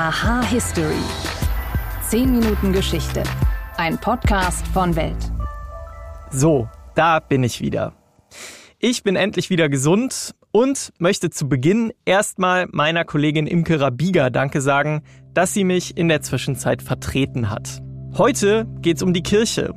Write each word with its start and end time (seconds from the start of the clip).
Aha 0.00 0.44
History. 0.44 1.02
10 2.08 2.30
Minuten 2.30 2.72
Geschichte. 2.72 3.24
Ein 3.78 3.98
Podcast 3.98 4.64
von 4.68 4.94
Welt. 4.94 5.16
So, 6.30 6.68
da 6.94 7.18
bin 7.18 7.42
ich 7.42 7.60
wieder. 7.60 7.94
Ich 8.78 9.02
bin 9.02 9.16
endlich 9.16 9.50
wieder 9.50 9.68
gesund 9.68 10.36
und 10.52 10.92
möchte 11.00 11.30
zu 11.30 11.48
Beginn 11.48 11.92
erstmal 12.04 12.68
meiner 12.70 13.04
Kollegin 13.04 13.48
Imke 13.48 13.80
Rabiga 13.80 14.30
Danke 14.30 14.60
sagen, 14.60 15.02
dass 15.34 15.52
sie 15.52 15.64
mich 15.64 15.96
in 15.96 16.06
der 16.06 16.22
Zwischenzeit 16.22 16.80
vertreten 16.80 17.50
hat. 17.50 17.82
Heute 18.16 18.68
geht's 18.80 19.02
um 19.02 19.12
die 19.12 19.24
Kirche 19.24 19.74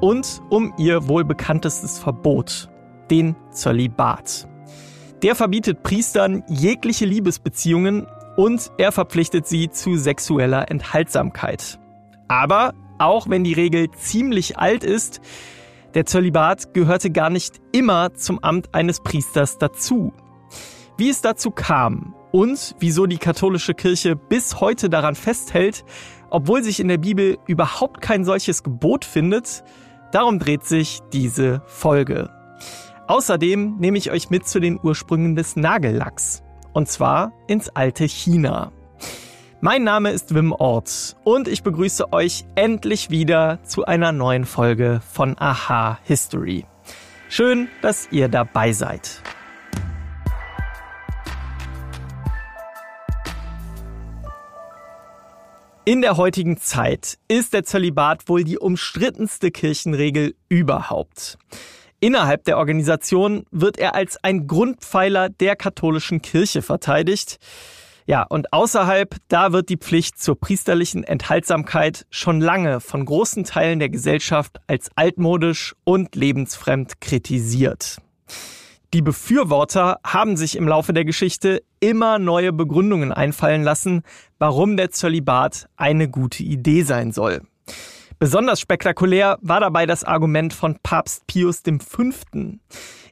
und 0.00 0.40
um 0.48 0.72
ihr 0.78 1.06
wohl 1.06 1.26
bekanntestes 1.26 1.98
Verbot, 1.98 2.70
den 3.10 3.36
Zölibat. 3.50 4.48
Der 5.22 5.36
verbietet 5.36 5.84
Priestern 5.84 6.42
jegliche 6.48 7.04
Liebesbeziehungen 7.04 8.06
und 8.36 8.72
er 8.76 8.90
verpflichtet 8.90 9.46
sie 9.46 9.70
zu 9.70 9.96
sexueller 9.96 10.68
Enthaltsamkeit. 10.68 11.78
Aber 12.26 12.74
auch 12.98 13.28
wenn 13.28 13.44
die 13.44 13.52
Regel 13.52 13.90
ziemlich 13.92 14.58
alt 14.58 14.82
ist, 14.82 15.20
der 15.94 16.06
Zölibat 16.06 16.74
gehörte 16.74 17.10
gar 17.10 17.30
nicht 17.30 17.60
immer 17.72 18.14
zum 18.14 18.42
Amt 18.42 18.74
eines 18.74 19.00
Priesters 19.00 19.58
dazu. 19.58 20.12
Wie 20.96 21.10
es 21.10 21.20
dazu 21.20 21.50
kam 21.50 22.14
und 22.32 22.74
wieso 22.80 23.06
die 23.06 23.18
katholische 23.18 23.74
Kirche 23.74 24.16
bis 24.16 24.60
heute 24.60 24.90
daran 24.90 25.14
festhält, 25.14 25.84
obwohl 26.30 26.64
sich 26.64 26.80
in 26.80 26.88
der 26.88 26.98
Bibel 26.98 27.38
überhaupt 27.46 28.00
kein 28.00 28.24
solches 28.24 28.62
Gebot 28.62 29.04
findet, 29.04 29.62
darum 30.10 30.38
dreht 30.38 30.64
sich 30.64 31.00
diese 31.12 31.62
Folge. 31.66 32.41
Außerdem 33.12 33.76
nehme 33.76 33.98
ich 33.98 34.10
euch 34.10 34.30
mit 34.30 34.48
zu 34.48 34.58
den 34.58 34.80
Ursprüngen 34.82 35.36
des 35.36 35.54
Nagellacks. 35.54 36.42
Und 36.72 36.88
zwar 36.88 37.34
ins 37.46 37.68
alte 37.68 38.04
China. 38.04 38.72
Mein 39.60 39.84
Name 39.84 40.12
ist 40.12 40.34
Wim 40.34 40.52
Ort 40.52 41.14
und 41.22 41.46
ich 41.46 41.62
begrüße 41.62 42.10
euch 42.14 42.46
endlich 42.54 43.10
wieder 43.10 43.62
zu 43.64 43.84
einer 43.84 44.12
neuen 44.12 44.46
Folge 44.46 45.02
von 45.12 45.36
Aha 45.38 45.98
History. 46.04 46.64
Schön, 47.28 47.68
dass 47.82 48.08
ihr 48.10 48.30
dabei 48.30 48.72
seid. 48.72 49.20
In 55.84 56.00
der 56.00 56.16
heutigen 56.16 56.56
Zeit 56.56 57.18
ist 57.28 57.52
der 57.52 57.64
Zölibat 57.64 58.26
wohl 58.30 58.42
die 58.42 58.56
umstrittenste 58.56 59.50
Kirchenregel 59.50 60.34
überhaupt. 60.48 61.36
Innerhalb 62.02 62.42
der 62.46 62.58
Organisation 62.58 63.44
wird 63.52 63.78
er 63.78 63.94
als 63.94 64.18
ein 64.24 64.48
Grundpfeiler 64.48 65.28
der 65.28 65.54
katholischen 65.54 66.20
Kirche 66.20 66.60
verteidigt. 66.60 67.36
Ja, 68.06 68.24
und 68.24 68.52
außerhalb, 68.52 69.14
da 69.28 69.52
wird 69.52 69.68
die 69.68 69.76
Pflicht 69.76 70.18
zur 70.18 70.34
priesterlichen 70.38 71.04
Enthaltsamkeit 71.04 72.04
schon 72.10 72.40
lange 72.40 72.80
von 72.80 73.04
großen 73.04 73.44
Teilen 73.44 73.78
der 73.78 73.88
Gesellschaft 73.88 74.58
als 74.66 74.90
altmodisch 74.96 75.76
und 75.84 76.16
lebensfremd 76.16 77.00
kritisiert. 77.00 77.98
Die 78.94 79.02
Befürworter 79.02 80.00
haben 80.04 80.36
sich 80.36 80.56
im 80.56 80.66
Laufe 80.66 80.92
der 80.92 81.04
Geschichte 81.04 81.62
immer 81.78 82.18
neue 82.18 82.52
Begründungen 82.52 83.12
einfallen 83.12 83.62
lassen, 83.62 84.02
warum 84.40 84.76
der 84.76 84.90
Zölibat 84.90 85.68
eine 85.76 86.08
gute 86.08 86.42
Idee 86.42 86.82
sein 86.82 87.12
soll. 87.12 87.42
Besonders 88.22 88.60
spektakulär 88.60 89.36
war 89.42 89.58
dabei 89.58 89.84
das 89.84 90.04
Argument 90.04 90.52
von 90.54 90.78
Papst 90.80 91.26
Pius 91.26 91.60
V. 91.66 92.04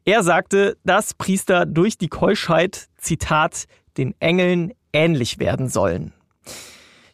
Er 0.05 0.23
sagte, 0.23 0.77
dass 0.85 1.15
Priester 1.15 1.67
durch 1.67 1.99
die 1.99 2.07
Keuschheit, 2.07 2.87
Zitat, 2.97 3.65
den 3.97 4.15
Engeln 4.21 4.73
ähnlich 4.93 5.41
werden 5.41 5.69
sollen. 5.69 6.13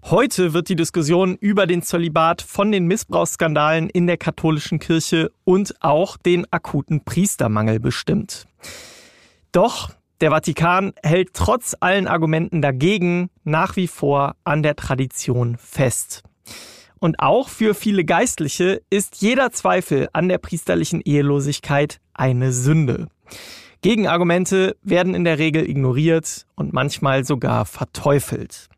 Heute 0.05 0.53
wird 0.53 0.69
die 0.69 0.77
Diskussion 0.77 1.37
über 1.37 1.67
den 1.67 1.81
Zölibat 1.81 2.43
von 2.43 2.71
den 2.71 2.85
Missbrauchsskandalen 2.87 3.89
in 3.89 4.07
der 4.07 4.19
katholischen 4.19 4.79
Kirche 4.79 5.31
und 5.45 5.75
auch 5.81 6.19
den 6.19 6.47
akuten 6.53 7.03
Priestermangel 7.03 7.81
bestimmt. 7.81 8.45
Doch 9.53 9.89
der 10.21 10.33
Vatikan 10.33 10.93
hält 11.03 11.33
trotz 11.33 11.75
allen 11.81 12.09
Argumenten 12.09 12.61
dagegen 12.61 13.31
nach 13.45 13.77
wie 13.77 13.89
vor 13.89 14.37
an 14.45 14.63
der 14.63 14.77
Tradition 14.77 15.57
fest. 15.57 16.25
Und 17.07 17.21
auch 17.21 17.49
für 17.49 17.75
viele 17.75 18.05
Geistliche 18.05 18.83
ist 18.91 19.23
jeder 19.23 19.53
Zweifel 19.53 20.09
an 20.13 20.29
der 20.29 20.39
priesterlichen 20.39 21.01
Ehelosigkeit 21.01 22.01
eine 22.15 22.51
Sünde. 22.51 23.07
Gegenargumente 23.81 24.77
werden 24.83 25.15
in 25.15 25.23
der 25.23 25.39
Regel 25.39 25.71
ignoriert 25.71 26.47
und 26.57 26.73
manchmal 26.73 27.25
sogar 27.25 27.65
verteufelt. 27.65 28.69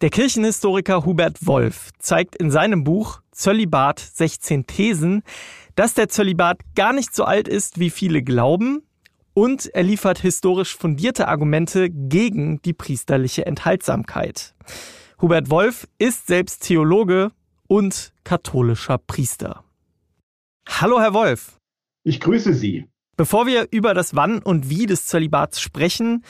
Der 0.00 0.10
Kirchenhistoriker 0.10 1.04
Hubert 1.04 1.44
Wolf 1.44 1.90
zeigt 1.98 2.36
in 2.36 2.52
seinem 2.52 2.84
Buch 2.84 3.20
Zölibat 3.32 3.98
16 3.98 4.68
Thesen, 4.68 5.24
dass 5.74 5.94
der 5.94 6.08
Zölibat 6.08 6.60
gar 6.76 6.92
nicht 6.92 7.12
so 7.12 7.24
alt 7.24 7.48
ist, 7.48 7.80
wie 7.80 7.90
viele 7.90 8.22
glauben, 8.22 8.84
und 9.34 9.66
er 9.74 9.82
liefert 9.82 10.20
historisch 10.20 10.76
fundierte 10.76 11.26
Argumente 11.26 11.90
gegen 11.90 12.62
die 12.62 12.74
priesterliche 12.74 13.44
Enthaltsamkeit. 13.44 14.54
Hubert 15.20 15.50
Wolf 15.50 15.88
ist 15.98 16.28
selbst 16.28 16.62
Theologe 16.62 17.32
und 17.70 18.12
katholischer 18.24 18.98
Priester. 18.98 19.62
Hallo, 20.68 21.00
Herr 21.00 21.14
Wolf. 21.14 21.56
Ich 22.02 22.18
grüße 22.18 22.52
Sie. 22.52 22.88
Bevor 23.16 23.46
wir 23.46 23.68
über 23.70 23.94
das 23.94 24.16
Wann 24.16 24.40
und 24.40 24.68
Wie 24.68 24.86
des 24.86 25.06
Zölibats 25.06 25.60
sprechen, 25.60 26.24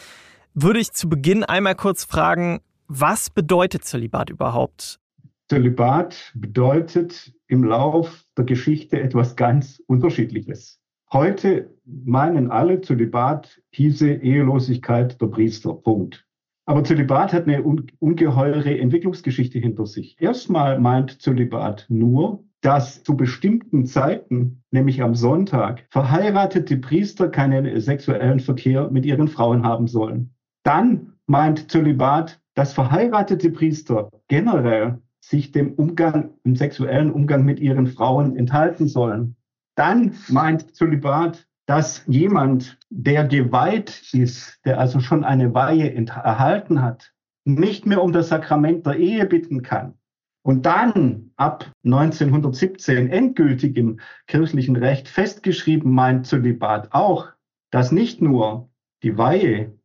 würde 0.52 0.80
ich 0.80 0.92
zu 0.92 1.08
Beginn 1.08 1.42
einmal 1.42 1.76
kurz 1.76 2.04
fragen, 2.04 2.60
was 2.88 3.30
bedeutet 3.30 3.84
Zölibat 3.84 4.28
überhaupt? 4.28 5.00
Zölibat 5.48 6.32
bedeutet 6.34 7.32
im 7.46 7.64
Lauf 7.64 8.22
der 8.36 8.44
Geschichte 8.44 9.00
etwas 9.00 9.34
ganz 9.34 9.82
Unterschiedliches. 9.86 10.78
Heute 11.10 11.74
meinen 11.86 12.50
alle, 12.50 12.82
Zölibat 12.82 13.62
hieße 13.70 14.12
Ehelosigkeit 14.12 15.18
der 15.18 15.28
Priester. 15.28 15.72
Punkt. 15.72 16.26
Aber 16.70 16.84
Zölibat 16.84 17.32
hat 17.32 17.48
eine 17.48 17.64
ungeheure 17.64 18.78
Entwicklungsgeschichte 18.78 19.58
hinter 19.58 19.86
sich. 19.86 20.14
Erstmal 20.20 20.78
meint 20.78 21.20
Zölibat 21.20 21.86
nur, 21.88 22.44
dass 22.60 23.02
zu 23.02 23.16
bestimmten 23.16 23.86
Zeiten, 23.86 24.62
nämlich 24.70 25.02
am 25.02 25.16
Sonntag, 25.16 25.84
verheiratete 25.90 26.76
Priester 26.76 27.28
keinen 27.28 27.80
sexuellen 27.80 28.38
Verkehr 28.38 28.88
mit 28.88 29.04
ihren 29.04 29.26
Frauen 29.26 29.64
haben 29.64 29.88
sollen. 29.88 30.32
Dann 30.62 31.14
meint 31.26 31.72
Zölibat, 31.72 32.40
dass 32.54 32.72
verheiratete 32.72 33.50
Priester 33.50 34.08
generell 34.28 35.02
sich 35.18 35.50
dem 35.50 35.72
Umgang, 35.72 36.34
im 36.44 36.54
sexuellen 36.54 37.10
Umgang 37.10 37.44
mit 37.44 37.58
ihren 37.58 37.88
Frauen 37.88 38.36
enthalten 38.36 38.86
sollen. 38.86 39.34
Dann 39.74 40.14
meint 40.28 40.76
Zölibat, 40.76 41.48
dass 41.70 42.02
jemand, 42.08 42.78
der 42.90 43.28
geweiht 43.28 44.02
ist, 44.12 44.58
der 44.64 44.80
also 44.80 44.98
schon 44.98 45.22
eine 45.22 45.54
Weihe 45.54 45.94
erhalten 45.94 46.82
hat, 46.82 47.12
nicht 47.44 47.86
mehr 47.86 48.02
um 48.02 48.12
das 48.12 48.30
Sakrament 48.30 48.86
der 48.86 48.96
Ehe 48.96 49.24
bitten 49.24 49.62
kann 49.62 49.94
und 50.42 50.66
dann 50.66 51.30
ab 51.36 51.70
1917 51.84 53.08
endgültig 53.08 53.76
im 53.76 54.00
kirchlichen 54.26 54.74
Recht 54.74 55.06
festgeschrieben 55.06 55.92
meint 55.92 56.26
Zölibat 56.26 56.92
auch, 56.92 57.28
dass 57.70 57.92
nicht 57.92 58.20
nur 58.20 58.68
die 59.04 59.16
Weihe 59.16 59.78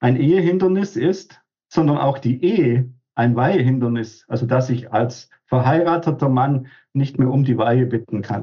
ein 0.00 0.16
Ehehindernis 0.16 0.96
ist, 0.96 1.40
sondern 1.72 1.96
auch 1.96 2.18
die 2.18 2.44
Ehe 2.44 2.92
ein 3.14 3.36
Weihehindernis, 3.36 4.26
also 4.28 4.44
dass 4.44 4.68
ich 4.68 4.92
als 4.92 5.30
verheirateter 5.46 6.28
Mann 6.28 6.66
nicht 6.92 7.18
mehr 7.18 7.30
um 7.30 7.42
die 7.42 7.56
Weihe 7.56 7.86
bitten 7.86 8.20
kann. 8.20 8.42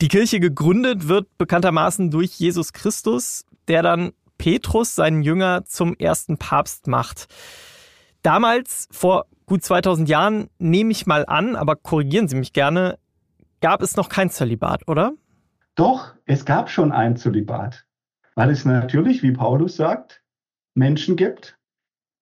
Die 0.00 0.08
Kirche 0.08 0.40
gegründet 0.40 1.08
wird 1.08 1.26
bekanntermaßen 1.36 2.10
durch 2.10 2.30
Jesus 2.38 2.72
Christus, 2.72 3.44
der 3.68 3.82
dann 3.82 4.12
Petrus, 4.38 4.94
seinen 4.94 5.22
Jünger, 5.22 5.66
zum 5.66 5.94
ersten 5.94 6.38
Papst 6.38 6.86
macht. 6.86 7.28
Damals, 8.22 8.88
vor 8.90 9.26
gut 9.44 9.62
2000 9.62 10.08
Jahren, 10.08 10.48
nehme 10.58 10.90
ich 10.90 11.06
mal 11.06 11.26
an, 11.26 11.54
aber 11.54 11.76
korrigieren 11.76 12.28
Sie 12.28 12.36
mich 12.36 12.54
gerne, 12.54 12.98
gab 13.60 13.82
es 13.82 13.96
noch 13.96 14.08
kein 14.08 14.30
Zölibat, 14.30 14.88
oder? 14.88 15.12
Doch, 15.74 16.14
es 16.24 16.46
gab 16.46 16.70
schon 16.70 16.92
ein 16.92 17.16
Zölibat, 17.16 17.84
weil 18.34 18.48
es 18.48 18.64
natürlich, 18.64 19.22
wie 19.22 19.32
Paulus 19.32 19.76
sagt, 19.76 20.22
Menschen 20.74 21.16
gibt, 21.16 21.58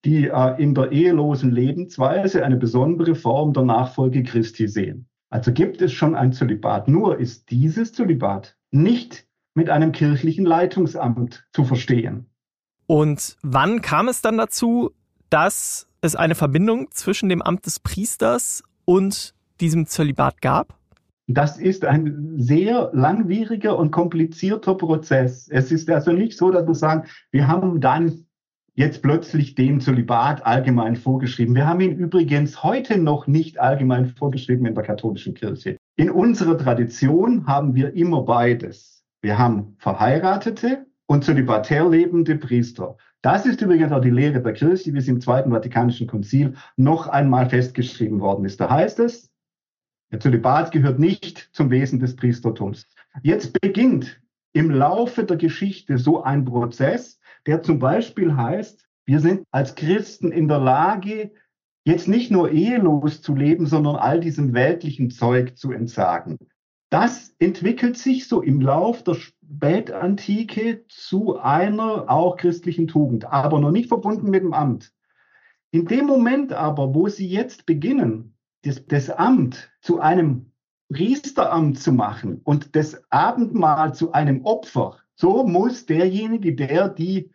die 0.05 0.27
äh, 0.27 0.61
in 0.61 0.75
der 0.75 0.91
ehelosen 0.91 1.53
Lebensweise 1.53 2.45
eine 2.45 2.57
besondere 2.57 3.15
Form 3.15 3.53
der 3.53 3.63
Nachfolge 3.63 4.25
Christi 4.25 4.67
sehen. 4.67 5.08
Also 5.31 5.53
gibt 5.53 5.83
es 5.83 5.93
schon 5.93 6.15
ein 6.15 6.33
Zölibat. 6.33 6.89
Nur 6.89 7.19
ist 7.19 7.51
dieses 7.51 7.93
Zölibat 7.93 8.57
nicht 8.71 9.27
mit 9.55 9.71
einem 9.71 9.93
kirchlichen 9.93 10.47
Leitungsamt 10.47 11.47
zu 11.53 11.65
verstehen. 11.65 12.27
Und 12.87 13.37
wann 13.43 13.83
kam 13.83 14.09
es 14.09 14.23
dann 14.23 14.39
dazu, 14.39 14.93
dass 15.29 15.87
es 16.01 16.17
eine 16.17 16.35
Verbindung 16.35 16.91
zwischen 16.91 17.29
dem 17.29 17.43
Amt 17.43 17.67
des 17.67 17.81
Priesters 17.81 18.63
und 18.85 19.35
diesem 19.61 19.87
Zölibat 19.87 20.41
gab? 20.41 20.79
Das 21.27 21.59
ist 21.59 21.85
ein 21.85 22.37
sehr 22.39 22.91
langwieriger 22.95 23.79
und 23.79 23.91
komplizierter 23.91 24.75
Prozess. 24.75 25.47
Es 25.51 25.71
ist 25.71 25.91
also 25.91 26.13
nicht 26.13 26.39
so, 26.39 26.51
dass 26.51 26.67
wir 26.67 26.75
sagen, 26.75 27.07
wir 27.31 27.47
haben 27.47 27.83
dann 27.83 28.25
jetzt 28.79 29.03
plötzlich 29.03 29.57
den 29.57 29.81
Zölibat 29.81 30.47
allgemein 30.47 30.95
vorgeschrieben. 30.95 31.57
Wir 31.57 31.67
haben 31.67 31.81
ihn 31.81 31.97
übrigens 31.97 32.63
heute 32.63 32.97
noch 32.97 33.27
nicht 33.27 33.59
allgemein 33.59 34.07
vorgeschrieben 34.07 34.67
in 34.67 34.77
der 34.77 34.85
katholischen 34.85 35.35
Kirche. 35.35 35.79
In 35.97 36.11
unserer 36.11 36.57
Tradition 36.57 37.49
haben 37.49 37.75
wir 37.75 37.95
immer 37.95 38.23
beides. 38.23 39.03
Wir 39.21 39.37
haben 39.37 39.75
verheiratete 39.79 40.87
und 41.07 41.25
zölibatär 41.25 41.89
lebende 41.89 42.37
Priester. 42.37 42.97
Das 43.21 43.47
ist 43.47 43.61
übrigens 43.61 43.91
auch 43.91 44.01
die 44.01 44.11
Lehre 44.11 44.41
der 44.41 44.53
Kirche, 44.53 44.95
wie 44.95 44.99
es 44.99 45.09
im 45.09 45.21
Zweiten 45.21 45.51
Vatikanischen 45.51 46.07
Konzil 46.07 46.55
noch 46.77 47.09
einmal 47.09 47.51
festgeschrieben 47.51 48.21
worden 48.21 48.45
ist. 48.45 48.61
Da 48.61 48.71
heißt 48.71 49.01
es, 49.01 49.33
der 50.13 50.21
Zölibat 50.21 50.71
gehört 50.71 51.01
nicht 51.01 51.51
zum 51.53 51.71
Wesen 51.71 51.99
des 51.99 52.15
Priestertums. 52.15 52.87
Jetzt 53.25 53.61
beginnt 53.61 54.21
im 54.53 54.71
Laufe 54.71 55.25
der 55.25 55.37
Geschichte 55.37 55.99
so 55.99 56.23
ein 56.23 56.45
Prozess, 56.45 57.19
der 57.49 57.63
zum 57.63 57.79
Beispiel 57.79 58.37
heißt, 58.37 58.87
wir 59.07 59.21
sind 59.21 59.47
als 59.51 59.75
Christen 59.75 60.33
in 60.33 60.49
der 60.49 60.59
Lage, 60.59 61.33
jetzt 61.87 62.07
nicht 62.07 62.31
nur 62.31 62.51
ehelos 62.51 63.23
zu 63.23 63.35
leben, 63.35 63.65
sondern 63.65 63.97
all 63.97 64.21
diesem 64.21 64.53
weltlichen 64.53 65.09
Zeug 65.09 65.57
zu 65.57 65.73
entsagen. 65.73 66.37
Das 66.91 67.35
entwickelt 67.39 67.97
sich 67.97 68.29
so 68.29 68.43
im 68.43 68.61
Lauf 68.61 69.03
der 69.03 69.15
Spätantike 69.15 70.85
zu 70.89 71.39
einer 71.39 72.11
auch 72.11 72.37
christlichen 72.37 72.87
Tugend, 72.87 73.25
aber 73.25 73.59
noch 73.59 73.71
nicht 73.71 73.89
verbunden 73.89 74.29
mit 74.29 74.43
dem 74.43 74.53
Amt. 74.53 74.93
In 75.71 75.87
dem 75.87 76.05
Moment 76.05 76.53
aber, 76.53 76.95
wo 76.95 77.09
sie 77.09 77.29
jetzt 77.29 77.65
beginnen, 77.65 78.37
das, 78.65 78.85
das 78.87 79.09
Amt 79.09 79.71
zu 79.81 80.01
einem 80.01 80.53
Priesteramt 80.93 81.79
zu 81.79 81.93
machen 81.93 82.43
und 82.45 82.77
das 82.77 83.03
Abendmahl 83.11 83.95
zu 83.95 84.13
einem 84.13 84.45
Opfer, 84.45 84.99
so 85.15 85.45
muss 85.45 85.87
derjenige, 85.87 86.55
der 86.55 86.91
die 86.91 87.31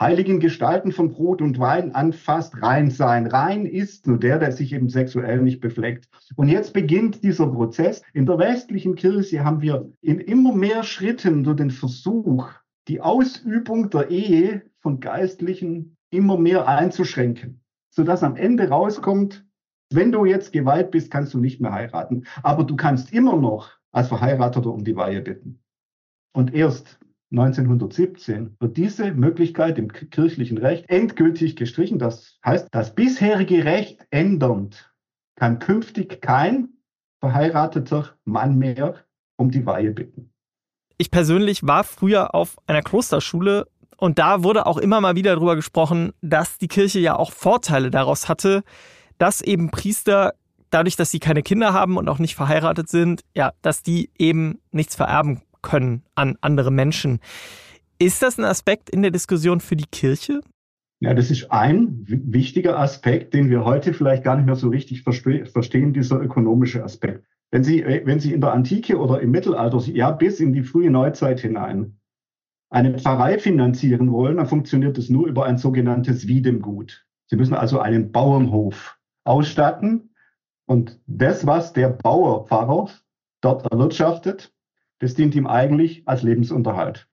heiligen 0.00 0.40
Gestalten 0.40 0.92
von 0.92 1.10
Brot 1.10 1.42
und 1.42 1.58
Wein 1.58 1.94
anfasst, 1.94 2.62
rein 2.62 2.90
sein. 2.90 3.26
Rein 3.26 3.66
ist 3.66 4.06
nur 4.06 4.18
der, 4.18 4.38
der 4.38 4.52
sich 4.52 4.72
eben 4.72 4.88
sexuell 4.88 5.42
nicht 5.42 5.60
befleckt. 5.60 6.08
Und 6.36 6.48
jetzt 6.48 6.72
beginnt 6.72 7.22
dieser 7.24 7.48
Prozess. 7.48 8.02
In 8.12 8.26
der 8.26 8.38
westlichen 8.38 8.94
Kirche 8.94 9.44
haben 9.44 9.60
wir 9.60 9.90
in 10.00 10.20
immer 10.20 10.54
mehr 10.54 10.82
Schritten 10.82 11.44
so 11.44 11.54
den 11.54 11.70
Versuch, 11.70 12.48
die 12.86 13.00
Ausübung 13.00 13.90
der 13.90 14.10
Ehe 14.10 14.62
von 14.80 15.00
Geistlichen 15.00 15.96
immer 16.10 16.38
mehr 16.38 16.66
einzuschränken, 16.66 17.60
sodass 17.90 18.22
am 18.22 18.36
Ende 18.36 18.68
rauskommt, 18.68 19.44
wenn 19.90 20.12
du 20.12 20.24
jetzt 20.24 20.52
geweiht 20.52 20.90
bist, 20.90 21.10
kannst 21.10 21.34
du 21.34 21.38
nicht 21.38 21.60
mehr 21.60 21.72
heiraten. 21.72 22.24
Aber 22.42 22.64
du 22.64 22.76
kannst 22.76 23.12
immer 23.12 23.36
noch 23.36 23.70
als 23.90 24.08
Verheirateter 24.08 24.70
um 24.70 24.84
die 24.84 24.96
Weihe 24.96 25.22
bitten. 25.22 25.60
Und 26.32 26.54
erst 26.54 27.00
1917 27.30 28.56
wird 28.58 28.76
diese 28.76 29.12
Möglichkeit 29.12 29.78
im 29.78 29.92
kirchlichen 29.92 30.58
Recht 30.58 30.88
endgültig 30.88 31.56
gestrichen. 31.56 31.98
Das 31.98 32.38
heißt, 32.44 32.68
das 32.70 32.94
bisherige 32.94 33.64
Recht 33.64 34.06
ändernd 34.10 34.92
kann 35.36 35.58
künftig 35.58 36.22
kein 36.22 36.70
verheirateter 37.20 38.16
Mann 38.24 38.56
mehr 38.56 38.94
um 39.36 39.50
die 39.50 39.66
Weihe 39.66 39.90
bitten. 39.90 40.32
Ich 40.96 41.10
persönlich 41.10 41.66
war 41.66 41.84
früher 41.84 42.34
auf 42.34 42.56
einer 42.66 42.82
Klosterschule 42.82 43.66
und 43.98 44.18
da 44.18 44.42
wurde 44.42 44.66
auch 44.66 44.78
immer 44.78 45.00
mal 45.00 45.14
wieder 45.14 45.34
darüber 45.34 45.54
gesprochen, 45.54 46.12
dass 46.22 46.58
die 46.58 46.68
Kirche 46.68 46.98
ja 46.98 47.16
auch 47.16 47.32
Vorteile 47.32 47.90
daraus 47.90 48.28
hatte, 48.28 48.62
dass 49.18 49.40
eben 49.40 49.70
Priester 49.70 50.34
dadurch, 50.70 50.96
dass 50.96 51.10
sie 51.10 51.20
keine 51.20 51.42
Kinder 51.42 51.72
haben 51.72 51.96
und 51.96 52.08
auch 52.08 52.18
nicht 52.18 52.34
verheiratet 52.34 52.88
sind, 52.88 53.22
ja, 53.34 53.52
dass 53.62 53.82
die 53.82 54.10
eben 54.18 54.60
nichts 54.70 54.96
vererben 54.96 55.42
können 55.62 56.02
an 56.14 56.36
andere 56.40 56.70
Menschen. 56.70 57.20
Ist 57.98 58.22
das 58.22 58.38
ein 58.38 58.44
Aspekt 58.44 58.90
in 58.90 59.02
der 59.02 59.10
Diskussion 59.10 59.60
für 59.60 59.76
die 59.76 59.86
Kirche? 59.90 60.40
Ja, 61.00 61.14
das 61.14 61.30
ist 61.30 61.50
ein 61.52 62.04
wichtiger 62.06 62.78
Aspekt, 62.78 63.34
den 63.34 63.50
wir 63.50 63.64
heute 63.64 63.94
vielleicht 63.94 64.24
gar 64.24 64.36
nicht 64.36 64.46
mehr 64.46 64.56
so 64.56 64.68
richtig 64.68 65.02
verstehen, 65.02 65.92
dieser 65.92 66.20
ökonomische 66.20 66.82
Aspekt. 66.82 67.24
Wenn 67.50 67.64
Sie, 67.64 67.84
wenn 67.84 68.20
Sie 68.20 68.32
in 68.32 68.40
der 68.40 68.52
Antike 68.52 68.98
oder 68.98 69.20
im 69.20 69.30
Mittelalter, 69.30 69.78
ja, 69.92 70.10
bis 70.10 70.40
in 70.40 70.52
die 70.52 70.64
frühe 70.64 70.90
Neuzeit 70.90 71.40
hinein, 71.40 71.98
eine 72.70 72.98
Pfarrei 72.98 73.38
finanzieren 73.38 74.12
wollen, 74.12 74.36
dann 74.36 74.46
funktioniert 74.46 74.98
das 74.98 75.08
nur 75.08 75.26
über 75.26 75.46
ein 75.46 75.56
sogenanntes 75.56 76.26
Wiedemgut. 76.26 77.06
Sie 77.26 77.36
müssen 77.36 77.54
also 77.54 77.78
einen 77.78 78.12
Bauernhof 78.12 78.98
ausstatten. 79.24 80.14
Und 80.66 81.00
das, 81.06 81.46
was 81.46 81.72
der 81.72 81.88
Bauerpfarrer 81.88 82.90
dort 83.40 83.72
erwirtschaftet, 83.72 84.52
das 84.98 85.14
dient 85.14 85.34
ihm 85.34 85.46
eigentlich 85.46 86.06
als 86.06 86.22
Lebensunterhalt. 86.22 87.08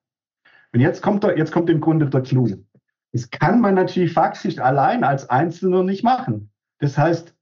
Und 0.74 0.80
jetzt 0.82 1.02
kommt, 1.02 1.24
der, 1.24 1.38
jetzt 1.38 1.52
kommt 1.52 1.70
im 1.70 1.82
Grunde 1.82 2.10
der 2.10 2.22
Clou. 2.22 2.50
Das 3.12 3.30
kann 3.30 3.62
man 3.62 3.76
natürlich 3.76 4.14
faktisch 4.14 4.60
allein 4.60 5.04
als 5.04 5.30
Einzelner 5.30 5.84
nicht 5.84 6.04
machen. 6.04 6.52
Das 6.80 6.98
heißt, 6.98 7.34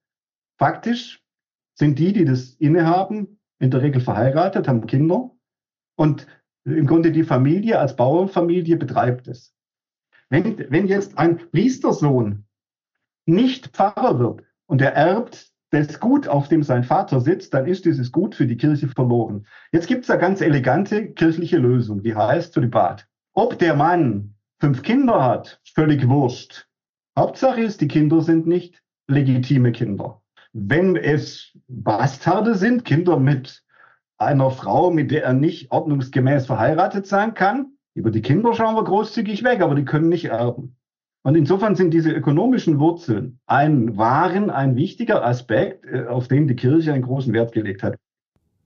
faktisch 0.57 1.23
sind 1.73 1.97
die, 1.97 2.13
die 2.13 2.25
das 2.25 2.53
innehaben, 2.55 3.39
in 3.59 3.71
der 3.71 3.81
Regel 3.81 4.01
verheiratet, 4.01 4.67
haben 4.67 4.85
Kinder 4.85 5.31
und 5.95 6.27
im 6.65 6.85
Grunde 6.85 7.11
die 7.11 7.23
Familie 7.23 7.79
als 7.79 7.95
Bauernfamilie 7.95 8.77
betreibt 8.77 9.27
es. 9.27 9.55
Wenn, 10.29 10.57
wenn 10.69 10.87
jetzt 10.87 11.17
ein 11.17 11.37
Priestersohn 11.37 12.45
nicht 13.25 13.67
Pfarrer 13.67 14.19
wird, 14.19 14.43
und 14.65 14.81
er 14.81 14.93
erbt 14.93 15.52
das 15.73 15.99
Gut, 15.99 16.27
auf 16.27 16.47
dem 16.47 16.63
sein 16.63 16.83
Vater 16.83 17.19
sitzt, 17.19 17.53
dann 17.53 17.65
ist 17.65 17.85
dieses 17.85 18.11
Gut 18.11 18.35
für 18.35 18.45
die 18.45 18.57
Kirche 18.57 18.87
verloren. 18.87 19.47
Jetzt 19.71 19.87
gibt 19.87 20.03
es 20.03 20.09
eine 20.09 20.21
ganz 20.21 20.39
elegante 20.41 21.11
kirchliche 21.11 21.57
Lösung, 21.57 22.03
die 22.03 22.15
heißt 22.15 22.53
Zölibat. 22.53 23.07
Ob 23.33 23.57
der 23.57 23.75
Mann 23.75 24.35
fünf 24.59 24.83
Kinder 24.83 25.23
hat, 25.23 25.59
völlig 25.73 26.07
wurscht. 26.07 26.67
Hauptsache 27.17 27.61
ist, 27.61 27.81
die 27.81 27.87
Kinder 27.87 28.21
sind 28.21 28.47
nicht 28.47 28.83
legitime 29.07 29.71
Kinder. 29.71 30.21
Wenn 30.53 30.95
es 30.95 31.57
Bastarde 31.67 32.55
sind, 32.55 32.85
Kinder 32.85 33.17
mit 33.17 33.63
einer 34.17 34.51
Frau, 34.51 34.91
mit 34.91 35.11
der 35.11 35.23
er 35.23 35.33
nicht 35.33 35.71
ordnungsgemäß 35.71 36.45
verheiratet 36.45 37.07
sein 37.07 37.33
kann, 37.33 37.73
über 37.95 38.11
die 38.11 38.21
Kinder 38.21 38.53
schauen 38.53 38.75
wir 38.75 38.83
großzügig 38.83 39.43
weg, 39.43 39.61
aber 39.61 39.75
die 39.75 39.85
können 39.85 40.09
nicht 40.09 40.25
erben. 40.25 40.75
Und 41.23 41.35
insofern 41.35 41.75
sind 41.75 41.93
diese 41.93 42.11
ökonomischen 42.11 42.79
Wurzeln 42.79 43.39
ein 43.45 43.97
wahren, 43.97 44.49
ein 44.49 44.75
wichtiger 44.75 45.25
Aspekt, 45.25 45.85
äh, 45.85 46.05
auf 46.05 46.27
den 46.27 46.47
die 46.47 46.55
Kirche 46.55 46.93
einen 46.93 47.03
großen 47.03 47.33
Wert 47.33 47.53
gelegt 47.53 47.81
hat. 47.81 47.95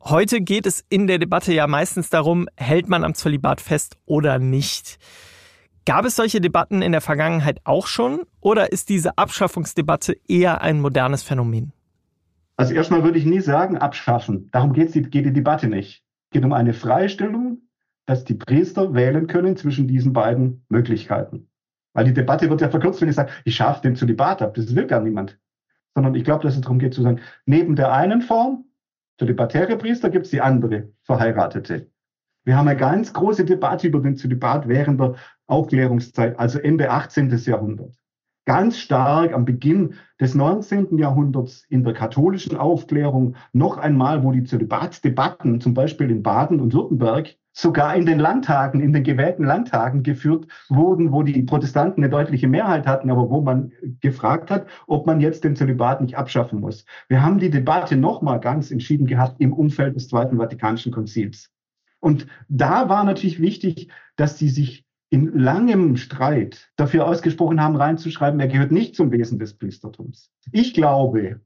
Heute 0.01 0.41
geht 0.41 0.65
es 0.65 0.83
in 0.89 1.05
der 1.05 1.19
Debatte 1.19 1.53
ja 1.53 1.67
meistens 1.67 2.09
darum, 2.09 2.47
hält 2.55 2.89
man 2.89 3.03
am 3.03 3.13
Zölibat 3.13 3.61
fest 3.61 3.97
oder 4.05 4.39
nicht. 4.39 4.97
Gab 5.85 6.05
es 6.05 6.15
solche 6.15 6.41
Debatten 6.41 6.81
in 6.81 6.91
der 6.91 7.01
Vergangenheit 7.01 7.59
auch 7.63 7.87
schon 7.87 8.21
oder 8.41 8.71
ist 8.71 8.89
diese 8.89 9.17
Abschaffungsdebatte 9.17 10.17
eher 10.27 10.61
ein 10.61 10.81
modernes 10.81 11.23
Phänomen? 11.23 11.73
Also 12.57 12.73
erstmal 12.73 13.03
würde 13.03 13.19
ich 13.19 13.25
nie 13.25 13.39
sagen 13.39 13.77
abschaffen. 13.77 14.49
Darum 14.51 14.73
geht 14.73 14.95
die, 14.95 15.03
geht 15.03 15.25
die 15.25 15.33
Debatte 15.33 15.67
nicht. 15.67 16.03
Es 16.25 16.31
geht 16.31 16.43
um 16.43 16.53
eine 16.53 16.73
Freistellung, 16.73 17.59
dass 18.07 18.23
die 18.23 18.33
Priester 18.33 18.95
wählen 18.95 19.27
können 19.27 19.55
zwischen 19.57 19.87
diesen 19.87 20.11
beiden 20.13 20.65
Möglichkeiten. 20.69 21.47
Weil 21.93 22.05
die 22.05 22.13
Debatte 22.13 22.49
wird 22.49 22.61
ja 22.61 22.69
verkürzt, 22.69 23.01
wenn 23.01 23.09
ich 23.09 23.15
sage, 23.15 23.31
ich 23.43 23.55
schaffe 23.55 23.81
den 23.81 23.95
Zölibat 23.95 24.41
ab. 24.41 24.53
Das 24.53 24.75
will 24.75 24.85
gar 24.85 25.01
niemand. 25.01 25.39
Sondern 25.95 26.15
ich 26.15 26.23
glaube, 26.23 26.43
dass 26.43 26.55
es 26.55 26.61
darum 26.61 26.79
geht 26.79 26.93
zu 26.93 27.01
sagen, 27.01 27.21
neben 27.45 27.75
der 27.75 27.91
einen 27.91 28.21
Form, 28.21 28.65
zölibatäre 29.19 29.77
Priester, 29.77 30.09
gibt 30.09 30.25
es 30.25 30.31
die 30.31 30.41
andere, 30.41 30.89
Verheiratete. 31.03 31.89
Wir 32.43 32.55
haben 32.55 32.67
eine 32.67 32.79
ganz 32.79 33.11
große 33.13 33.43
Debatte 33.43 33.87
über 33.87 33.99
den 33.99 34.15
Zölibat 34.15 34.67
während 34.67 35.01
der 35.01 35.15
Aufklärungszeit, 35.47 36.39
also 36.39 36.59
Ende 36.59 36.89
18. 36.91 37.29
Jahrhundert. 37.29 37.93
Ganz 38.47 38.77
stark 38.77 39.33
am 39.33 39.43
Beginn 39.43 39.95
des 40.21 40.33
19. 40.33 40.97
Jahrhunderts 40.97 41.65
in 41.67 41.83
der 41.83 41.93
katholischen 41.93 42.55
Aufklärung 42.55 43.35
noch 43.51 43.77
einmal, 43.77 44.23
wo 44.23 44.31
die 44.31 44.45
Zölibatsdebatten, 44.45 45.59
zum 45.59 45.73
Beispiel 45.73 46.09
in 46.09 46.23
Baden 46.23 46.61
und 46.61 46.73
Württemberg, 46.73 47.35
sogar 47.51 47.93
in 47.97 48.05
den 48.05 48.19
Landtagen, 48.19 48.79
in 48.79 48.93
den 48.93 49.03
gewählten 49.03 49.43
Landtagen 49.43 50.01
geführt 50.01 50.47
wurden, 50.69 51.11
wo 51.11 51.23
die 51.23 51.43
Protestanten 51.43 52.01
eine 52.01 52.09
deutliche 52.09 52.47
Mehrheit 52.47 52.87
hatten, 52.87 53.11
aber 53.11 53.29
wo 53.29 53.41
man 53.41 53.73
gefragt 53.99 54.49
hat, 54.49 54.65
ob 54.87 55.05
man 55.05 55.19
jetzt 55.19 55.43
den 55.43 55.57
Zölibat 55.57 55.99
nicht 55.99 56.15
abschaffen 56.15 56.61
muss. 56.61 56.85
Wir 57.09 57.21
haben 57.21 57.39
die 57.39 57.49
Debatte 57.49 57.97
nochmal 57.97 58.39
ganz 58.39 58.71
entschieden 58.71 59.07
gehabt 59.07 59.41
im 59.41 59.51
Umfeld 59.51 59.97
des 59.97 60.07
Zweiten 60.07 60.37
Vatikanischen 60.37 60.93
Konzils. 60.93 61.51
Und 61.99 62.27
da 62.47 62.87
war 62.87 63.03
natürlich 63.03 63.41
wichtig, 63.41 63.91
dass 64.15 64.37
sie 64.37 64.47
sich 64.47 64.86
in 65.09 65.37
langem 65.37 65.95
Streit 65.95 66.71
dafür 66.75 67.07
ausgesprochen 67.07 67.61
haben, 67.61 67.75
reinzuschreiben, 67.75 68.39
er 68.39 68.47
gehört 68.47 68.71
nicht 68.71 68.95
zum 68.95 69.11
Wesen 69.11 69.39
des 69.39 69.57
Priestertums. 69.57 70.31
Ich 70.51 70.73
glaube, 70.73 71.41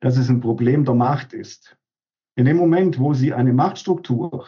dass 0.00 0.16
es 0.16 0.28
ein 0.28 0.40
Problem 0.40 0.84
der 0.84 0.94
Macht 0.94 1.32
ist. 1.32 1.76
In 2.36 2.44
dem 2.44 2.56
Moment, 2.56 2.98
wo 2.98 3.14
sie 3.14 3.32
eine 3.32 3.52
Machtstruktur 3.52 4.46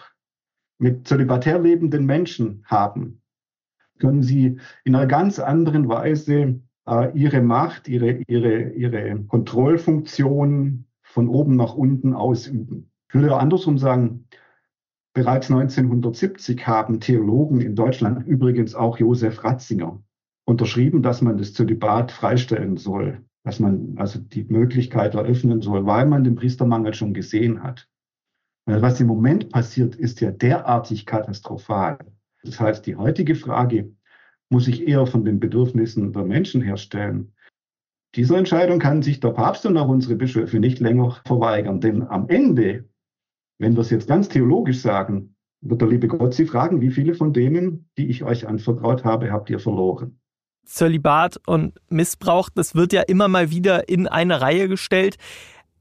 mit 0.79 1.07
zölibatär 1.07 1.61
lebenden 1.61 2.05
Menschen 2.07 2.65
haben, 2.67 3.23
können 3.99 4.23
sie 4.23 4.59
in 4.85 4.95
einer 4.95 5.07
ganz 5.07 5.39
anderen 5.39 5.89
Weise 5.89 6.61
äh, 6.87 7.17
ihre 7.17 7.41
Macht, 7.41 7.89
ihre, 7.89 8.23
ihre, 8.27 8.71
ihre 8.71 9.25
Kontrollfunktion 9.25 10.87
von 11.03 11.29
oben 11.29 11.57
nach 11.57 11.75
unten 11.75 12.13
ausüben. 12.13 12.91
Ich 13.09 13.15
würde 13.15 13.37
andersrum 13.37 13.79
sagen, 13.79 14.27
bereits 15.17 15.51
1970 15.51 16.67
haben 16.67 17.01
Theologen 17.01 17.63
in 17.63 17.75
Deutschland, 17.75 18.27
übrigens 18.27 18.75
auch 18.75 18.99
Josef 18.99 19.43
Ratzinger, 19.43 20.03
unterschrieben, 20.45 21.03
dass 21.03 21.23
man 21.23 21.39
das 21.39 21.55
Zölibat 21.55 22.13
freistellen 22.13 22.77
soll, 22.77 23.25
dass 23.43 23.59
man 23.59 23.95
also 23.97 24.19
die 24.19 24.45
Möglichkeit 24.45 25.15
eröffnen 25.15 25.63
soll, 25.63 25.87
weil 25.87 26.05
man 26.05 26.23
den 26.23 26.35
Priestermangel 26.35 26.93
schon 26.93 27.15
gesehen 27.15 27.63
hat. 27.63 27.89
Was 28.67 29.01
im 29.01 29.07
Moment 29.07 29.49
passiert, 29.49 29.95
ist 29.95 30.21
ja 30.21 30.33
derartig 30.33 31.07
katastrophal. 31.07 31.97
Das 32.45 32.61
heißt, 32.61 32.87
die 32.87 32.97
heutige 32.97 33.37
Frage 33.37 33.91
muss 34.51 34.67
sich 34.67 34.87
eher 34.87 35.07
von 35.07 35.25
den 35.25 35.41
Bedürfnissen 35.41 36.13
der 36.13 36.25
Menschen 36.25 36.61
herstellen. 36.61 37.33
Dieser 38.15 38.37
Entscheidung 38.37 38.81
kann 38.81 39.01
sich 39.01 39.21
der 39.21 39.31
Papst 39.31 39.65
und 39.65 39.79
auch 39.79 39.89
unsere 39.89 40.17
Bischöfe 40.17 40.59
nicht 40.59 40.79
länger 40.79 41.23
verweigern, 41.25 41.81
denn 41.81 42.03
am 42.03 42.29
Ende, 42.29 42.85
wenn 43.59 43.75
wir 43.75 43.81
es 43.81 43.91
jetzt 43.91 44.09
ganz 44.09 44.29
theologisch 44.29 44.81
sagen, 44.81 45.35
wird 45.61 45.81
der 45.81 45.89
liebe 45.89 46.09
Gott 46.09 46.35
Sie 46.35 46.47
fragen, 46.47 46.81
wie 46.81 46.91
viele 46.91 47.15
von 47.15 47.33
denen, 47.33 47.89
die 47.97 48.09
ich 48.09 48.23
euch 48.23 48.47
anvertraut 48.47 49.05
habe, 49.05 49.33
habt 49.33 49.51
ihr 49.51 49.59
verloren? 49.59 50.19
Zölibat 50.65 51.41
und 51.47 51.81
Missbrauch, 51.89 52.51
das 52.55 52.75
wird 52.75 52.93
ja 52.93 53.03
immer 53.03 53.29
mal 53.29 53.51
wieder 53.51 53.89
in 53.89 54.07
eine 54.09 54.41
Reihe 54.41 54.69
gestellt. 54.69 55.17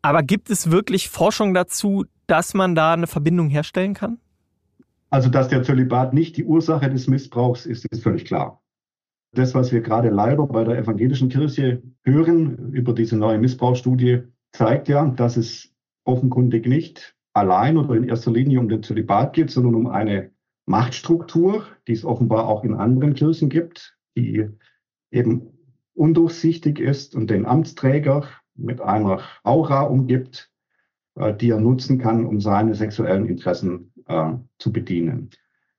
Aber 0.01 0.21
gibt 0.21 0.49
es 0.49 0.69
wirklich 0.69 1.09
Forschung 1.09 1.53
dazu, 1.53 2.05
dass 2.27 2.53
man 2.53 2.75
da 2.75 2.93
eine 2.93 3.07
Verbindung 3.07 3.49
herstellen 3.49 3.95
kann? 3.95 4.19
Also, 5.09 5.29
dass 5.29 5.47
der 5.47 5.63
Zölibat 5.63 6.13
nicht 6.13 6.37
die 6.37 6.45
Ursache 6.45 6.89
des 6.89 7.07
Missbrauchs 7.07 7.65
ist, 7.65 7.85
ist 7.85 8.03
völlig 8.03 8.25
klar. 8.25 8.61
Das, 9.33 9.53
was 9.55 9.71
wir 9.71 9.81
gerade 9.81 10.09
leider 10.09 10.45
bei 10.45 10.63
der 10.63 10.77
evangelischen 10.77 11.29
Kirche 11.29 11.81
hören 12.03 12.71
über 12.71 12.93
diese 12.93 13.17
neue 13.17 13.37
Missbrauchsstudie, 13.37 14.23
zeigt 14.53 14.87
ja, 14.87 15.05
dass 15.05 15.37
es 15.37 15.73
offenkundig 16.05 16.67
nicht 16.67 17.14
allein 17.35 17.77
oder 17.77 17.95
in 17.95 18.05
erster 18.05 18.31
Linie 18.31 18.59
um 18.59 18.69
den 18.69 18.81
Zölibat 18.81 19.33
geht, 19.33 19.51
sondern 19.51 19.75
um 19.75 19.87
eine 19.87 20.31
Machtstruktur, 20.65 21.65
die 21.87 21.93
es 21.93 22.05
offenbar 22.05 22.47
auch 22.47 22.63
in 22.63 22.73
anderen 22.73 23.13
Kirchen 23.13 23.49
gibt, 23.49 23.97
die 24.17 24.49
eben 25.11 25.51
undurchsichtig 25.93 26.79
ist 26.79 27.13
und 27.15 27.29
den 27.29 27.45
Amtsträger 27.45 28.27
mit 28.55 28.81
einer 28.81 29.21
Aura 29.43 29.81
umgibt, 29.81 30.49
äh, 31.15 31.35
die 31.35 31.49
er 31.49 31.59
nutzen 31.59 31.99
kann, 31.99 32.25
um 32.25 32.39
seine 32.39 32.73
sexuellen 32.73 33.27
Interessen 33.27 33.93
äh, 34.07 34.33
zu 34.57 34.71
bedienen. 34.71 35.29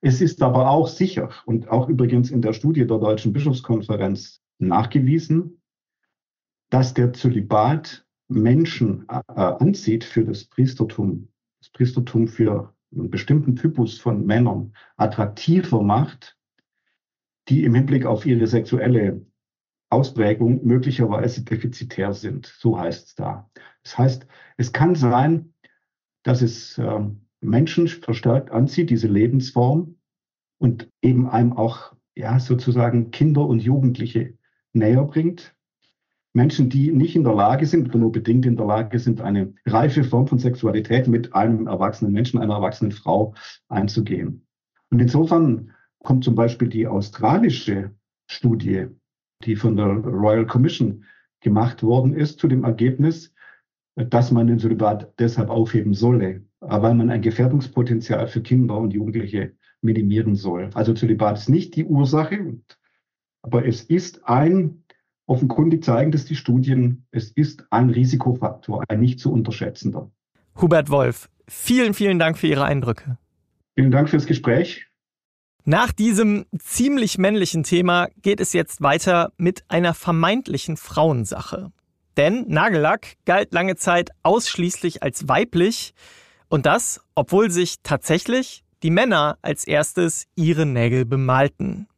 Es 0.03 0.21
ist 0.21 0.43
aber 0.43 0.71
auch 0.71 0.89
sicher 0.89 1.31
und 1.47 1.69
auch 1.69 1.89
übrigens 1.89 2.31
in 2.31 2.43
der 2.43 2.53
Studie 2.53 2.87
der 2.87 2.99
Deutschen 2.99 3.33
Bischofskonferenz 3.33 4.43
nachgewiesen, 4.59 5.63
dass 6.71 6.93
der 6.93 7.15
Zölibat 7.15 8.07
Menschen 8.29 9.07
äh, 9.09 9.23
anzieht 9.37 10.05
für 10.05 10.25
das 10.25 10.45
Priestertum, 10.45 11.29
das 11.61 11.71
Priestertum 11.71 12.29
für 12.29 12.75
einen 12.93 13.11
bestimmten 13.11 13.57
Typus 13.57 13.99
von 13.99 14.25
Männern 14.25 14.75
attraktiver 14.97 15.83
macht, 15.83 16.37
die 17.49 17.65
im 17.65 17.75
Hinblick 17.75 18.07
auf 18.07 18.27
ihre 18.27 18.47
sexuelle 18.47 19.25
Ausprägung 19.91 20.65
möglicherweise 20.65 21.45
defizitär 21.45 22.13
sind. 22.13 22.47
So 22.47 22.79
heißt 22.79 23.09
es 23.09 23.15
da. 23.15 23.51
Das 23.83 23.99
heißt, 23.99 24.27
es 24.57 24.73
kann 24.73 24.95
sein, 24.95 25.55
dass 26.23 26.43
es 26.43 26.77
äh, 26.79 27.01
Menschen 27.41 27.87
verstärkt 27.87 28.51
anzieht, 28.51 28.91
diese 28.91 29.09
Lebensform, 29.09 29.97
und 30.59 30.91
eben 31.03 31.29
einem 31.29 31.53
auch 31.53 31.95
ja, 32.15 32.39
sozusagen 32.41 33.11
Kinder 33.11 33.47
und 33.47 33.61
Jugendliche 33.61 34.39
näher 34.73 35.05
bringt. 35.05 35.55
Menschen, 36.37 36.69
die 36.69 36.93
nicht 36.93 37.17
in 37.17 37.25
der 37.25 37.35
Lage 37.35 37.65
sind 37.65 37.89
oder 37.89 37.99
nur 37.99 38.13
bedingt 38.13 38.45
in 38.45 38.57
der 38.57 38.67
Lage 38.67 38.99
sind, 38.99 39.23
eine 39.23 39.55
reife 39.65 40.05
Form 40.05 40.27
von 40.27 40.39
Sexualität 40.39 41.09
mit 41.09 41.35
einem 41.35 41.67
erwachsenen 41.67 42.13
Menschen, 42.13 42.39
einer 42.39 42.57
erwachsenen 42.57 42.93
Frau 42.93 43.35
einzugehen. 43.69 44.47
Und 44.91 45.01
insofern 45.01 45.73
kommt 46.05 46.25
zum 46.25 46.35
Beispiel 46.35 46.69
die 46.69 46.87
australische 46.87 47.93
Studie, 48.31 48.89
die 49.45 49.57
von 49.57 49.77
der 49.77 49.87
Royal 49.87 50.47
Commission 50.47 51.05
gemacht 51.41 51.83
worden 51.83 52.13
ist, 52.13 52.39
zu 52.39 52.49
dem 52.49 52.65
Ergebnis, 52.65 53.33
dass 53.97 54.31
man 54.31 54.47
den 54.47 54.59
Zölibat 54.59 55.19
deshalb 55.19 55.49
aufheben 55.49 55.95
solle, 55.95 56.45
weil 56.61 56.95
man 56.95 57.09
ein 57.09 57.23
Gefährdungspotenzial 57.23 58.29
für 58.29 58.43
Kinder 58.43 58.77
und 58.77 58.93
Jugendliche 58.93 59.55
minimieren 59.81 60.35
soll. 60.35 60.69
Also 60.75 60.93
Zölibat 60.93 61.39
ist 61.39 61.49
nicht 61.49 61.77
die 61.77 61.87
Ursache, 61.87 62.59
aber 63.41 63.67
es 63.67 63.83
ist 63.83 64.29
ein, 64.29 64.83
offenkundig 65.27 65.85
zeigen 65.85 66.13
das 66.13 66.25
die 66.25 66.37
Studien, 66.37 67.07
es 67.11 67.31
ist 67.31 67.67
ein 67.71 67.91
Risikofaktor, 67.91 68.85
ein 68.89 69.01
nicht 69.01 69.21
zu 69.21 69.33
unterschätzender. 69.33 70.11
Hubert 70.61 70.91
Wolf, 70.91 71.29
vielen, 71.49 71.95
vielen 71.95 72.19
Dank 72.19 72.39
für 72.39 72.47
Ihre 72.47 72.65
Eindrücke. 72.65 73.19
Vielen 73.75 73.91
Dank 73.91 74.09
fürs 74.09 74.27
Gespräch. 74.27 74.87
Nach 75.65 75.93
diesem 75.93 76.47
ziemlich 76.59 77.19
männlichen 77.19 77.65
Thema 77.65 78.07
geht 78.23 78.41
es 78.41 78.53
jetzt 78.53 78.81
weiter 78.83 79.33
mit 79.37 79.65
einer 79.69 79.95
vermeintlichen 79.95 80.77
Frauensache. 80.77 81.73
Denn 82.17 82.45
Nagellack 82.49 83.17
galt 83.25 83.53
lange 83.53 83.77
Zeit 83.77 84.11
ausschließlich 84.23 85.03
als 85.03 85.29
weiblich 85.29 85.93
und 86.49 86.67
das, 86.67 87.01
obwohl 87.15 87.51
sich 87.51 87.77
tatsächlich 87.83 88.63
die 88.83 88.91
Männer 88.91 89.39
als 89.43 89.67
erstes 89.67 90.27
ihre 90.37 90.65
Nägel 90.65 91.05
bemalten. 91.05 91.89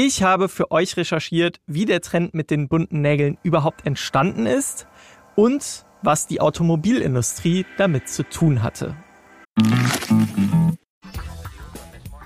Ich 0.00 0.22
habe 0.22 0.48
für 0.48 0.70
euch 0.70 0.96
recherchiert, 0.96 1.58
wie 1.66 1.84
der 1.84 2.00
Trend 2.00 2.32
mit 2.32 2.52
den 2.52 2.68
bunten 2.68 3.00
Nägeln 3.00 3.36
überhaupt 3.42 3.84
entstanden 3.84 4.46
ist 4.46 4.86
und 5.34 5.84
was 6.02 6.28
die 6.28 6.40
Automobilindustrie 6.40 7.66
damit 7.78 8.08
zu 8.08 8.22
tun 8.22 8.62
hatte. 8.62 8.94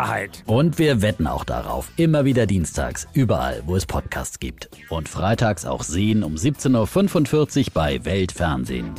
Wahrheit. 0.00 0.42
Und 0.46 0.78
wir 0.78 1.02
wetten 1.02 1.26
auch 1.26 1.44
darauf. 1.44 1.90
Immer 1.96 2.24
wieder 2.24 2.46
dienstags, 2.46 3.06
überall, 3.12 3.62
wo 3.66 3.76
es 3.76 3.84
Podcasts 3.84 4.38
gibt. 4.38 4.70
Und 4.88 5.10
freitags 5.10 5.66
auch 5.66 5.82
sehen 5.82 6.22
um 6.24 6.36
17.45 6.36 7.58
Uhr 7.58 7.64
bei 7.74 8.04
Weltfernsehen. 8.06 8.94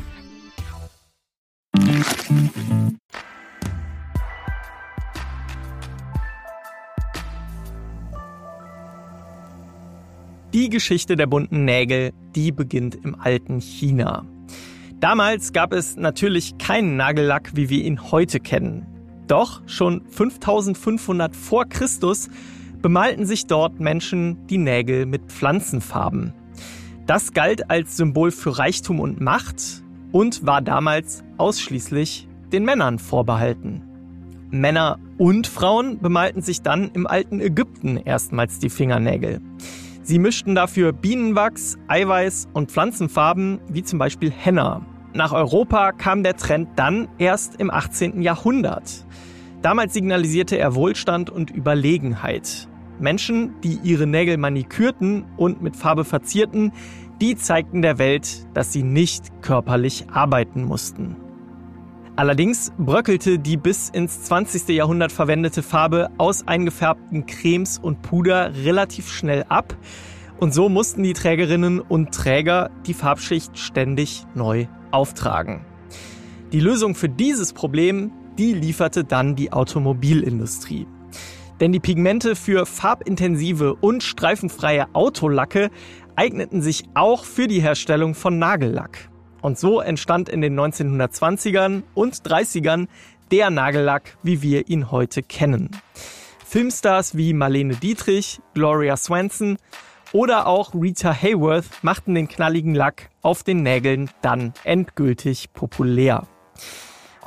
Die 10.54 10.70
Geschichte 10.70 11.16
der 11.16 11.26
bunten 11.26 11.66
Nägel, 11.66 12.12
die 12.36 12.52
beginnt 12.52 12.94
im 13.04 13.20
alten 13.20 13.60
China. 13.60 14.26
Damals 15.00 15.52
gab 15.52 15.74
es 15.74 15.96
natürlich 15.96 16.60
keinen 16.60 16.96
Nagellack, 16.96 17.56
wie 17.56 17.70
wir 17.70 17.84
ihn 17.84 18.12
heute 18.12 18.40
kennen. 18.40 18.91
Doch 19.32 19.62
schon 19.66 20.02
5500 20.10 21.34
vor 21.38 21.64
Christus 21.64 22.28
bemalten 22.82 23.26
sich 23.26 23.48
dort 23.48 23.80
Menschen 23.80 24.46
die 24.48 24.58
Nägel 24.58 25.06
mit 25.06 25.32
Pflanzenfarben. 25.32 26.34
Das 27.06 27.32
galt 27.32 27.70
als 27.70 27.96
Symbol 27.96 28.32
für 28.32 28.58
Reichtum 28.58 29.00
und 29.00 29.22
Macht 29.22 29.84
und 30.12 30.46
war 30.46 30.62
damals 30.62 31.24
ausschließlich 31.38 32.28
den 32.52 32.66
Männern 32.66 33.00
vorbehalten. 33.00 33.84
Männer 34.50 35.00
und 35.18 35.48
Frauen 35.48 36.00
bemalten 36.00 36.42
sich 36.42 36.62
dann 36.62 36.92
im 36.94 37.08
alten 37.08 37.40
Ägypten 37.40 37.96
erstmals 37.96 38.60
die 38.60 38.70
Fingernägel. 38.70 39.40
Sie 40.04 40.20
mischten 40.20 40.56
dafür 40.56 40.92
Bienenwachs, 40.92 41.78
Eiweiß 41.88 42.50
und 42.52 42.70
Pflanzenfarben 42.70 43.62
wie 43.70 43.84
zum 43.84 43.98
Beispiel 43.98 44.30
Henna. 44.30 44.86
Nach 45.14 45.34
Europa 45.34 45.92
kam 45.92 46.24
der 46.24 46.38
Trend 46.38 46.70
dann 46.78 47.10
erst 47.18 47.60
im 47.60 47.70
18. 47.70 48.22
Jahrhundert. 48.22 49.06
Damals 49.62 49.94
signalisierte 49.94 50.58
er 50.58 50.76
Wohlstand 50.76 51.30
und 51.30 51.52
Überlegenheit. 51.52 52.68
Menschen, 53.00 53.56
die 53.64 53.80
ihre 53.84 54.08
Nägel 54.08 54.38
manikürten 54.38 55.26
und 55.38 55.62
mit 55.62 55.76
Farbe 55.76 56.04
verzierten, 56.04 56.72
die 57.20 57.36
zeigten 57.36 57.82
der 57.82 58.00
Welt, 58.00 58.48
dass 58.54 58.72
sie 58.72 58.84
nicht 58.84 59.42
körperlich 59.42 60.06
arbeiten 60.12 60.64
mussten. 60.64 61.16
Allerdings 62.16 62.72
bröckelte 62.78 63.40
die 63.40 63.58
bis 63.58 63.90
ins 63.90 64.24
20. 64.24 64.68
Jahrhundert 64.70 65.12
verwendete 65.12 65.64
Farbe 65.64 66.10
aus 66.18 66.48
eingefärbten 66.48 67.26
Cremes 67.26 67.78
und 67.78 68.02
Puder 68.02 68.54
relativ 68.64 69.10
schnell 69.10 69.46
ab 69.48 69.76
und 70.40 70.56
so 70.56 70.70
mussten 70.70 71.04
die 71.04 71.14
Trägerinnen 71.14 71.80
und 71.80 72.14
Träger 72.14 72.72
die 72.88 72.96
Farbschicht 72.96 73.60
ständig 73.60 74.26
neu 74.34 74.66
auftragen. 74.90 75.64
Die 76.52 76.60
Lösung 76.60 76.96
für 76.96 77.10
dieses 77.10 77.54
Problem 77.54 78.12
die 78.38 78.54
lieferte 78.54 79.04
dann 79.04 79.36
die 79.36 79.52
Automobilindustrie. 79.54 80.88
Denn 81.60 81.72
die 81.72 81.80
Pigmente 81.80 82.36
für 82.36 82.66
farbintensive 82.66 83.76
und 83.76 84.04
streifenfreie 84.04 84.88
Autolacke 84.94 85.70
eigneten 86.16 86.62
sich 86.62 86.86
auch 86.94 87.24
für 87.24 87.48
die 87.48 87.62
Herstellung 87.62 88.16
von 88.16 88.40
Nagellack. 88.40 89.10
Und 89.42 89.58
so 89.58 89.80
entstand 89.80 90.30
in 90.30 90.42
den 90.42 90.60
1920ern 90.60 91.84
und 91.94 92.16
30ern 92.16 92.88
der 93.32 93.50
Nagellack, 93.50 94.18
wie 94.24 94.42
wir 94.42 94.70
ihn 94.70 94.92
heute 94.92 95.24
kennen. 95.24 95.72
Filmstars 96.46 97.16
wie 97.16 97.34
Marlene 97.34 97.76
Dietrich, 97.76 98.40
Gloria 98.54 98.98
Swanson 98.98 99.58
oder 100.12 100.48
auch 100.48 100.74
Rita 100.74 101.14
Hayworth 101.14 101.70
machten 101.82 102.14
den 102.14 102.28
knalligen 102.28 102.76
Lack 102.76 103.10
auf 103.22 103.44
den 103.44 103.64
Nägeln 103.64 104.10
dann 104.22 104.54
endgültig 104.64 105.54
populär. 105.54 106.28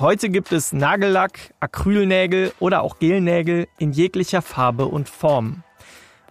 Heute 0.01 0.29
gibt 0.29 0.51
es 0.51 0.73
Nagellack, 0.73 1.55
Acrylnägel 1.61 2.53
oder 2.59 2.83
auch 2.83 2.99
Gelnägel 2.99 3.69
in 3.79 3.93
jeglicher 3.93 4.43
Farbe 4.43 4.87
und 4.87 5.09
Form. 5.09 5.63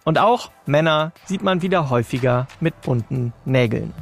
Und 0.04 0.18
auch 0.18 0.50
Männer 0.66 1.12
sieht 1.24 1.42
man 1.42 1.62
wieder 1.62 1.88
häufiger 1.88 2.46
mit 2.60 2.78
bunten 2.82 3.32
Nägeln. 3.46 3.94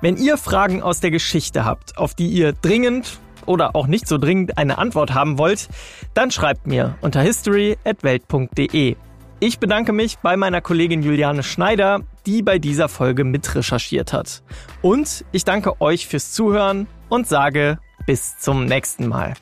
Wenn 0.00 0.16
ihr 0.16 0.38
Fragen 0.38 0.82
aus 0.82 0.98
der 0.98 1.12
Geschichte 1.12 1.64
habt, 1.64 1.96
auf 1.96 2.14
die 2.14 2.26
ihr 2.26 2.52
dringend 2.52 3.20
oder 3.46 3.76
auch 3.76 3.86
nicht 3.86 4.08
so 4.08 4.18
dringend 4.18 4.58
eine 4.58 4.78
Antwort 4.78 5.14
haben 5.14 5.38
wollt, 5.38 5.68
dann 6.14 6.32
schreibt 6.32 6.66
mir 6.66 6.96
unter 7.00 7.20
history@welt.de. 7.20 8.96
Ich 9.40 9.60
bedanke 9.60 9.92
mich 9.92 10.18
bei 10.18 10.36
meiner 10.36 10.60
Kollegin 10.60 11.00
Juliane 11.00 11.44
Schneider, 11.44 12.00
die 12.26 12.42
bei 12.42 12.58
dieser 12.58 12.88
Folge 12.88 13.22
mitrecherchiert 13.22 14.12
hat. 14.12 14.42
Und 14.82 15.24
ich 15.30 15.44
danke 15.44 15.80
euch 15.80 16.08
fürs 16.08 16.32
Zuhören 16.32 16.88
und 17.08 17.28
sage 17.28 17.78
bis 18.04 18.36
zum 18.38 18.64
nächsten 18.64 19.06
Mal. 19.06 19.34